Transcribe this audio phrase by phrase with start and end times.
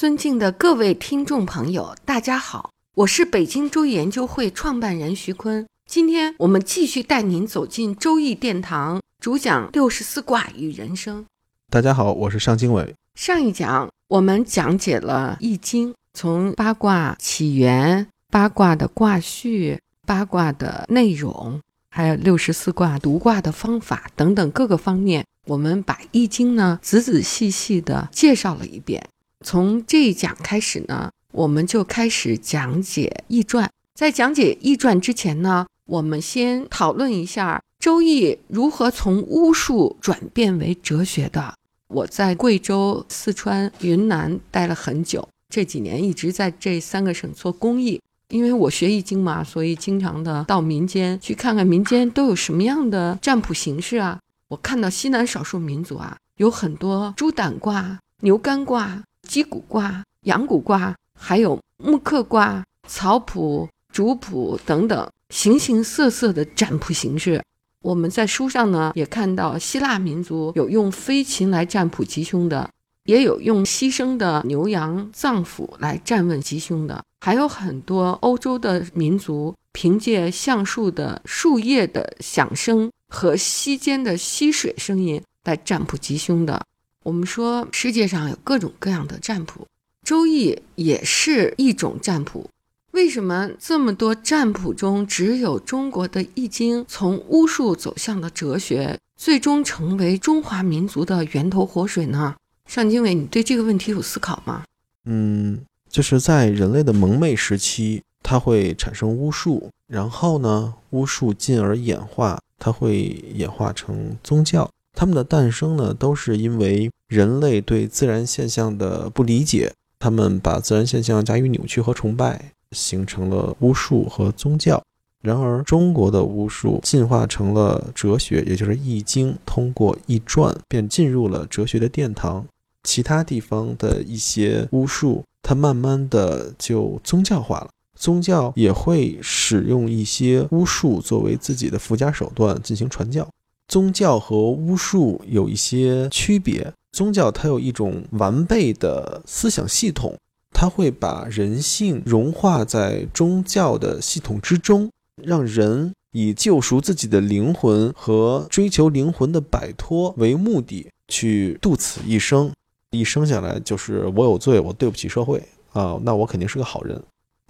[0.00, 5.66] 尊敬的各位听众朋友，大家好，我是北京周易研究会创办人徐坤。
[5.84, 11.26] 今天我们继续带您走进周易殿堂，主讲六十四卦与人生。
[11.70, 12.94] 大家好，我是尚经纬。
[13.14, 21.60] 上一讲我们讲解了易经，从八卦起源、八卦的卦序、八卦的内容，
[21.90, 29.06] 还有六十四卦读卦的方法等等各个方面，我们把易经呢仔仔细细的介绍了一遍。
[29.44, 33.70] 从这一讲开始呢，我们就开始讲解易传。
[33.94, 41.54] 在讲解易传之前呢，我们先讨论一下《周易》如何从巫术转变为哲学的。
[41.88, 48.00] 我在贵州、四川、云南待了很久，这几年一直在这三个省做公益。
[48.28, 54.20] 因为我学易经嘛，所以经常的到民间去看看民间都有什么样的占卜形式啊。
[54.48, 59.02] 我看到西南少数民族啊，有很多猪胆卦、牛肝卦。
[59.28, 67.42] 鸡骨卦、羊骨卦，还有木刻卦、草谱、竹谱等等，形形色色的占卜形式。
[67.82, 72.68] 我们在书上呢也看到，希腊民族有用飞禽来占卜吉凶的，
[73.04, 86.62] 也有用牺牲的牛羊脏腑来占问吉凶的，还有很多欧洲的民族凭借橡树的树叶的响声和溪间的溪水声音来占卜吉凶的。
[87.02, 89.62] 我们说世界上有各种各样的占卜，
[90.04, 92.48] 《周易》也是一种占卜。
[92.90, 102.36] 为什么这么多占卜中，只有中国的《易经》从巫术走向了哲学，最终成为中华民族的源头活水呢？
[102.66, 104.64] 尚经纬，你对这个问题有思考吗？
[105.06, 114.70] 嗯，就是在人类的蒙昧时期，它会产生巫术，然后呢，巫术进而演化，它会演化成宗教。
[114.92, 124.82] 它们的诞生呢，都是因为人类对自然现象的不理解，他们把自然现象加以扭曲和崇拜，形成了巫术和宗教。
[125.22, 132.46] 然而，中国的巫术进化成了哲学，也就是《易经》，通过《易传》便进入了哲学的殿堂。
[132.82, 137.68] 其他地方的一些巫术，它慢慢的就宗教化了，
[137.98, 143.28] 宗教也会使用一些巫术作为自己的附加手段进行传教。
[143.70, 146.72] 宗教和巫术有一些区别。
[146.90, 150.18] 宗教它有一种完备的思想系统，
[150.52, 154.90] 它会把人性融化在宗教的系统之中，
[155.22, 162.50] 让人以救赎自己的灵魂和追求灵魂的摆脱为目的去度此一生。
[162.90, 165.40] 一生下来就是我有罪，我对不起社会
[165.72, 167.00] 啊，那我肯定是个好人。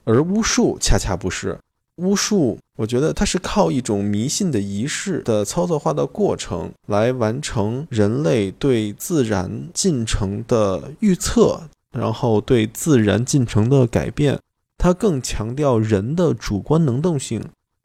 [0.05, 1.59] 而巫术恰恰不是。
[2.01, 11.63] 巫术，我觉得它是靠一种迷信的仪式的操作化的过程来完成人类对自然进程的预测，
[11.93, 14.39] 然后对自然进程的改变。
[14.79, 17.43] 它更强调人的主观能动性。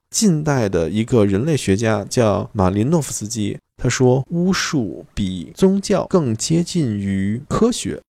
[0.09, 8.01] 近代的一个人类学家叫马林诺夫斯基，他说巫术比宗教更接近于科学。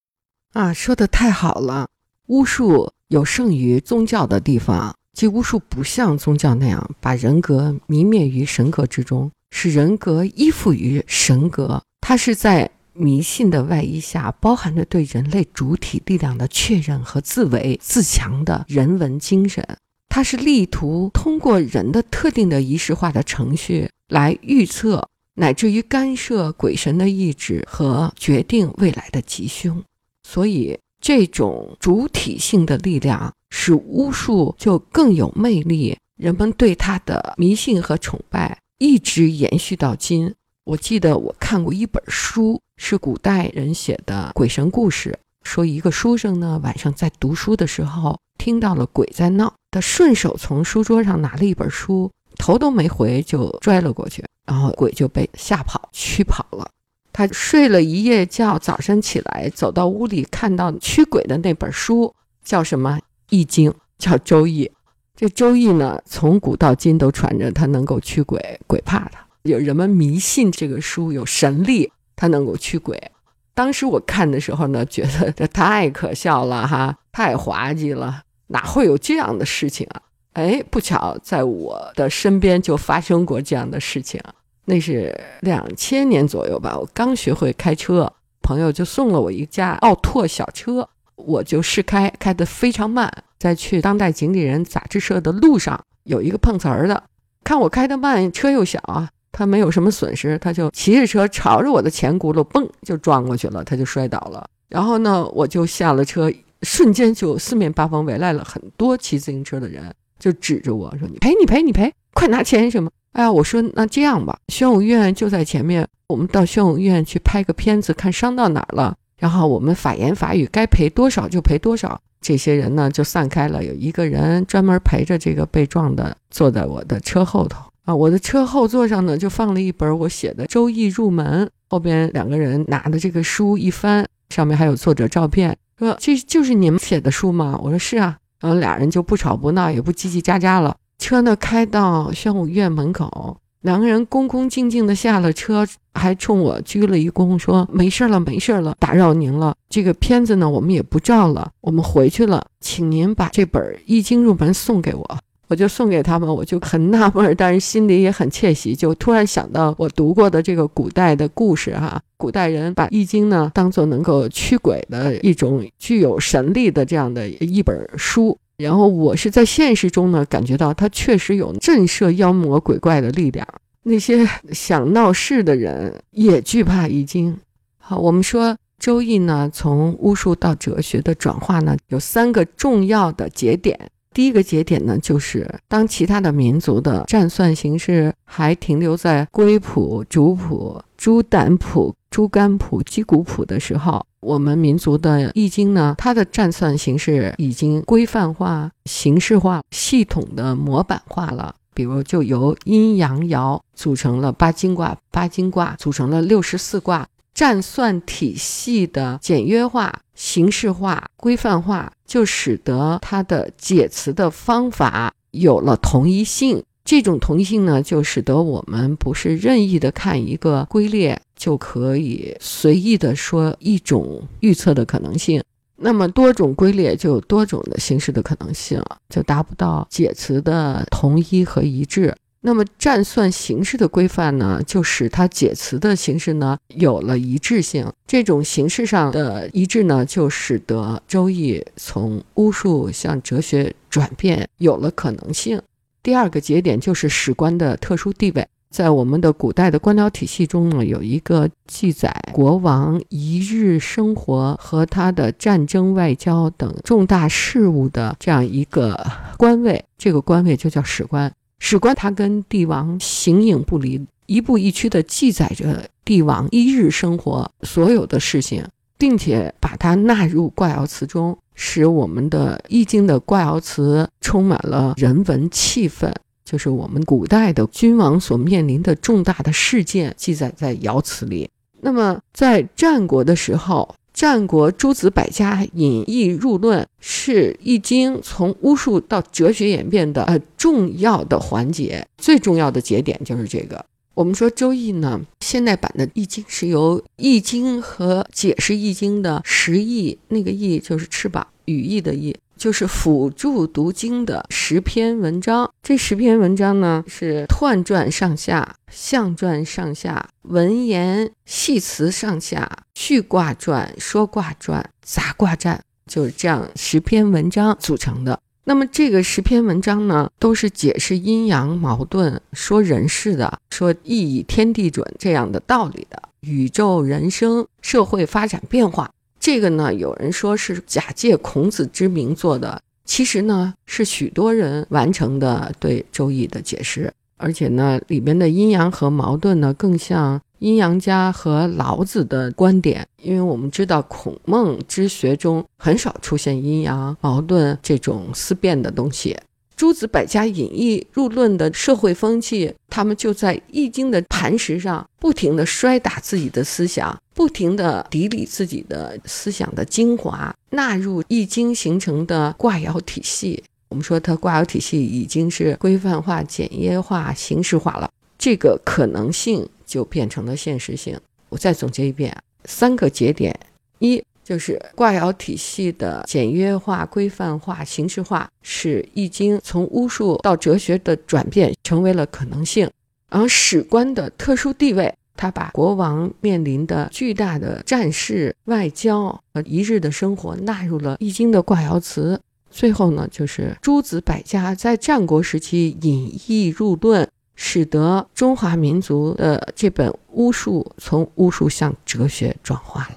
[0.52, 1.88] 啊，说的太好了！
[2.28, 4.94] 巫术有胜于宗教的地方。
[5.16, 11.82] 即巫术不像宗教那样把人格泯灭于神格之中，使人格依附于神格。
[12.02, 19.66] 它是在迷信的外衣下，包含着对人类主体力量的确认和自为自强的人文精神。
[20.10, 29.82] 它是力图通过人的特定的仪式化的程序来预测，乃至于干涉鬼神的意志和决定未来的吉凶。
[30.28, 33.32] 所以，这种主体性的力量。
[33.50, 40.34] 使巫术就更有魅力，人们对他的迷信和崇拜一直延续到今。
[40.64, 56.68] 我记得我看过一本书，是古代人写的鬼神故事，说一个书生呢晚上在读书的时候听到了鬼在闹，他顺手从书桌上拿了一本书，头都没回就拽了过去，然后鬼就被吓跑驱跑了。
[57.12, 62.12] 他睡了一夜觉，早上起来走到屋里，看到驱鬼的那本书
[62.44, 62.98] 叫什么？
[63.30, 64.70] 易经叫周易，
[65.14, 69.26] 这周易呢，从古到今都传着它能够驱鬼，鬼怕它。
[69.42, 73.10] 有人们迷信这个书有神力，它能够驱鬼。
[73.54, 80.02] 当时我看的时候呢，觉得这太可笑了哈，太滑稽了，哪会有这样的事情啊？
[80.34, 84.20] 哎，不巧在我的身边就发生过这样的事情。
[84.66, 88.12] 那是两千年左右吧，我刚学会开车，
[88.42, 90.86] 朋友就送了我一架奥拓小车，
[91.26, 93.12] 我就试开，开得非常慢。
[93.38, 97.02] 在去当代经理人杂志社的路上，有一个碰瓷儿的，
[97.44, 99.10] 看我开得慢，车又小啊。
[99.32, 104.48] 他没有什么损失，他就骑着车朝着我的前轱辘嘣就撞过去了，他就摔倒了。
[104.70, 106.32] 然后呢，我就下了车，
[106.62, 122.00] 瞬间就四面八方围来了很多骑自行车的人，就指着我说：“你赔，你赔，你赔，快拿钱什么？”哎呀，我说那这样吧，宣武医院就在前面，我们到宣武医院去拍个片子，看伤到哪儿了，然后我们法言法语，该赔多少就赔多少。
[122.20, 127.62] 这些人呢就散开了，有一个人专门陪着这个被撞的，坐在我的车后头。
[127.84, 137.56] 啊，我的车后座上呢，就放了一本我写的《周易入门》，后边两个人拿的这个书一翻，上面还有作者照片，说这就是你们写的书吗？
[137.62, 140.76] 我说是啊，然后俩人就不吵不闹，也不叽叽喳喳了。
[140.98, 149.54] 车呢开到宣武医院门口，两个人恭恭敬敬的下了车，还冲我鞠了一躬，说没事了，没事了，打扰您了。
[149.68, 155.18] 这个片子呢，我们也不照了，我们回去了，请您把这本《易经入门》送给我。
[155.48, 173.46] 我就送给他们，我就很纳闷，但是心里也很窃喜，就突然想到我读过的这个古代的故事哈，古代人把《易经》呢当做能够驱鬼的一种具有神力的这样的一本书，然后我是在现实中呢感觉到它确实有震慑妖魔鬼怪的力量，
[173.82, 177.34] 那些想闹事的人也惧怕《易经》。
[177.78, 183.78] 好，我们说《周易》呢，从巫术到哲学的转化呢，有三个重要的节点。
[184.12, 201.54] 第一个节点呢，就是当其他的民族的占算形式还停留在龟谱、竹谱、猪胆谱、猪肝谱、鸡骨谱的时候，我们民族的易经呢，它的占算形式已经规范化、形式化、系统的模板化了。
[201.74, 207.06] 比如，就由阴阳爻组成了八经卦，八经卦组成了六十四卦。
[207.34, 216.64] 占算体系的简约化、形式化、规范化，就使得它的解词的方法有了统一性。
[216.86, 225.42] 这种同一性呢，就使得我们不是任意的看一个龟列就可以随意的说一种预测的可能性。
[225.78, 232.14] 那么多种龟列就有多种的形式的可能性，就达不到解词的统一和一致。
[232.42, 237.92] 那么占算形式的规范呢，就使它解词的形式呢有了一致性。
[238.06, 245.60] 这种形式上的一致呢，就使得周易从巫术向哲学转变有了可能性。
[246.06, 259.04] 第二个节点就是史官的特殊地位，在我们的古代的官僚体系中呢，有一个记载国王一日生活和他的战争、外交等重大事务的这样一个
[259.36, 261.32] 官位，这个官位就叫史官。
[261.58, 268.64] 史官他跟帝王形影不离，一步一趋地记载着帝王一日生活所有的事情，
[268.98, 276.12] 并且把它纳入卦爻辞中，使我们的易经的卦爻辞充满了人文气氛。
[276.44, 281.50] 就是我们古代的君王所面临的重大的事件，记载在爻辞里。
[281.80, 283.94] 那么在战国的时候。
[284.16, 293.84] 战国诸子百家引易入论是易经从巫术到哲学演变的呃重要的环节，最重要的节点就是这个。
[294.16, 302.34] 我们说周易呢，现代版的易经是由易经和解释易经的十易，那个易就是翅膀，羽翼的翼。
[302.56, 318.40] 就是辅助读经的十篇文章，这十篇文章呢是彖传上下、象传上下、文言系辞上下、序卦传、说卦传、杂卦传，就是这样十篇文章组成的。
[318.68, 329.08] 那么这个十篇文章呢，都是解释阴阳矛盾、说人事的、说义以天地准这样的道理的，宇宙人生、社会发展变化。
[329.38, 349.36] 这个呢，有人说是假借孔子之名做的，其实呢是许多人完成的对《周易》的解释，而且呢里面的阴阳和矛盾呢更像阴阳家和老子的观点，因为我们知道孔孟之学中很少出现阴阳矛盾这种思辨的东西。
[349.76, 363.62] 诸子百家引易入论的社会风气，他们就在《易经》的磐石上不停地摔打自己的思想，不停地砥砺自己的思想的精华，纳入《易经》形成的卦爻体系。
[363.90, 371.18] 我们说，它卦爻体系已经是规范化、简约化、形式化了，这个可能性就变成了现实性。
[371.48, 373.58] 我再总结一遍：三个节点：
[374.00, 382.88] 一就是卦爻体系的简约化、规范化、形式化，使《易经》从巫术到哲学的转变成为了可能性；
[383.28, 392.40] 而史官的特殊地位，他把国王面临的巨大的战事、外交和一日的生活纳入了《易经》的卦爻辞。
[392.70, 397.28] 最后呢，就是诸子百家在战国时期引易入论。
[397.56, 403.00] 使得中华民族的这本巫术从巫术向哲学转化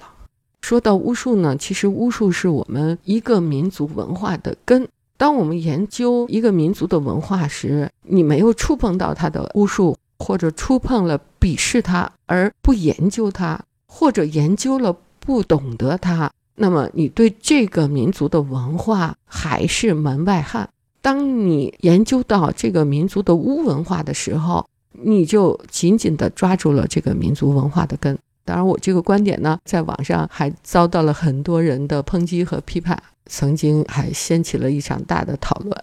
[0.62, 4.88] 说到巫术呢，其实巫术是我们一个民族文化的根。
[5.16, 20.70] 当我们研究一个民族的文化时，你没有触碰到它的巫术，或者触碰了鄙视它而不研究它，或者研究了不懂得它，那么你对这个民族的文化还是门外汉。
[21.02, 28.18] 当你研究到这个民族的巫文化的时候，你就紧紧地抓住了这个民族文化的根。
[28.44, 35.74] 当然，我这个观点呢，在网上还遭到了很多人的抨击和批判，曾经还掀起了一场大的讨论。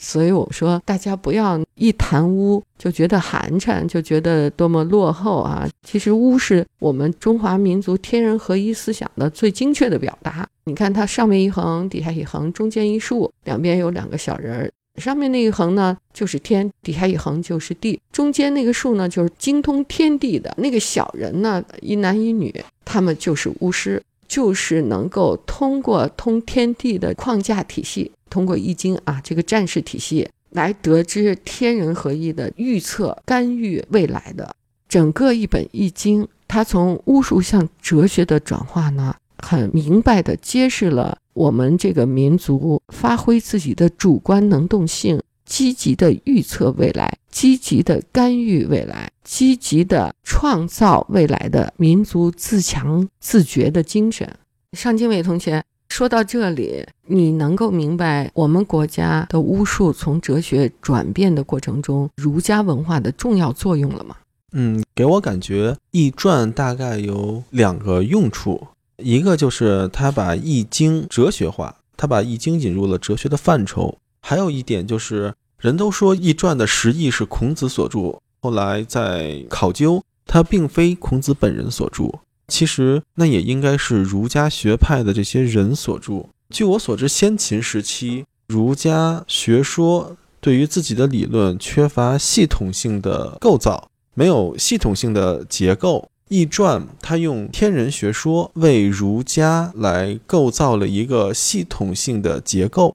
[0.00, 5.68] 所以我说，大家不要一谈巫就觉得寒碜，就觉得多么落后啊！
[5.82, 10.48] 其实巫是我们中华民族天人合一思想的最精确的表达。
[10.64, 14.70] 你看，它上面一横，底下一横，中间一竖，两边有两个小人儿。
[14.96, 18.00] 上面那一横呢，就是天；底下一横就是地。
[18.10, 22.52] 中间那个竖呢，就是精通天地的那个小人呢，一男一女，
[22.84, 28.10] 他们就是巫师，就是能够通过通天地的框架体系。
[28.30, 34.54] 通过易经啊，这个战士体系来得知天人合一的预测、干预未来的
[34.88, 54.28] 整个一本易经，它从巫术向哲学的转化呢，很明白的揭示了我们这个民族发挥自己的主观能动性，积极的预测未来，积极的干预未来，积极的创造未来的民族自强自觉的精神。
[54.72, 55.62] 尚经纬同学。
[55.98, 64.14] 说到这里，你能够明白我们国家的巫术从哲学转变的过程中，儒家文化的重要作用了吗？
[64.52, 68.64] 嗯，给我感觉《易传》大概有两个用处，
[68.98, 82.04] 一个就是它把《易经》哲学化，它把《易经》引入了哲学的范畴；还有一点就是，人都说《易传》的实意是孔子所著，后来在考究，它并非孔子本人所著。
[82.48, 86.26] 其实那也应该是儒家学派的这些人所著。
[86.50, 96.08] 据我所知，先秦时期儒家学说对于自己的理论缺乏系统性的构造，没有系统性的结构。
[96.34, 102.90] 《易传》它用天人学说为儒家来构造了一个系统性的结构。《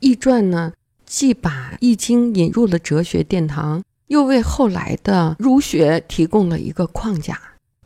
[0.00, 0.72] 易传》呢，
[1.06, 7.40] 既把《易经》引入了哲学殿堂，又为后来的儒学提供了一个框架。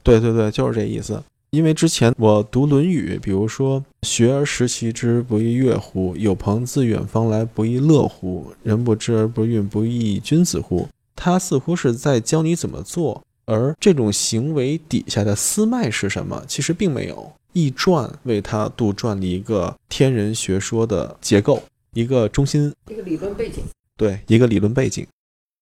[0.08, 1.22] 对对对，就是这意思。
[1.50, 6.16] 因为之前我读《论语》，比如说“学而时习之，不亦说乎？
[6.16, 8.50] 有朋自远方来，不亦乐乎？
[8.62, 17.16] 人不知而不愠，不亦君子乎？”他似乎是在教你怎么做，而这种行为底下的私脉是什么，其实并没有。
[17.52, 21.62] 《易传》为他杜撰了一个天人学说的结构，
[21.92, 23.62] 一个中心，一个理论背景。
[23.96, 25.06] 对，一个理论背景。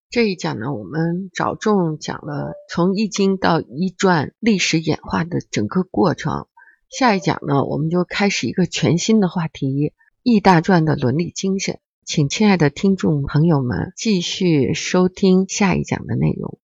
[0.08, 6.46] 这一讲呢，我们着重讲了从《易经》到《易传》历史演化的整个过程。
[6.88, 9.90] 下一讲呢，我们就开始一个全新的话题——
[10.22, 11.80] 《易大传》的伦理精神。
[12.04, 16.60] 请亲爱的听众朋友们继续收听下一讲的内容。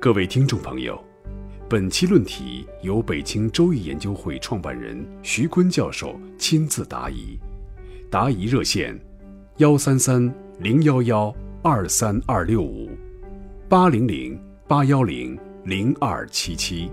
[0.00, 1.00] 各位听众朋友，
[1.68, 7.38] 本期论题由北京周易研究会创办人徐坤教授亲自答疑，
[8.10, 9.00] 答疑热线。
[9.56, 12.88] 幺三三零幺幺二三二六五，
[13.68, 16.90] 八零零八幺零零二七七。